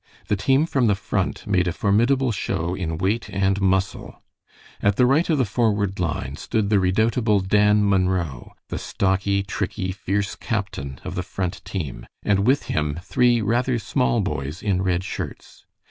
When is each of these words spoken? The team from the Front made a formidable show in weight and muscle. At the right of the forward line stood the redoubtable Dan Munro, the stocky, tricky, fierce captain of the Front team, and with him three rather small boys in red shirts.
The 0.29 0.35
team 0.35 0.65
from 0.65 0.87
the 0.87 0.95
Front 0.95 1.45
made 1.45 1.67
a 1.67 1.71
formidable 1.71 2.31
show 2.31 2.73
in 2.73 2.97
weight 2.97 3.29
and 3.29 3.61
muscle. 3.61 4.23
At 4.81 4.95
the 4.95 5.05
right 5.05 5.29
of 5.29 5.37
the 5.37 5.45
forward 5.45 5.99
line 5.99 6.37
stood 6.37 6.71
the 6.71 6.79
redoubtable 6.79 7.39
Dan 7.39 7.85
Munro, 7.87 8.55
the 8.69 8.79
stocky, 8.79 9.43
tricky, 9.43 9.91
fierce 9.91 10.35
captain 10.35 10.99
of 11.03 11.13
the 11.13 11.21
Front 11.21 11.63
team, 11.65 12.07
and 12.23 12.47
with 12.47 12.63
him 12.63 12.97
three 13.03 13.41
rather 13.43 13.77
small 13.77 14.21
boys 14.21 14.63
in 14.63 14.81
red 14.81 15.03
shirts. 15.03 15.67